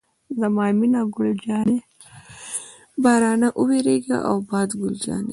[0.39, 1.77] زما مینه ګل جانې،
[3.03, 5.29] بارانه وورېږه او باده ګل جانې.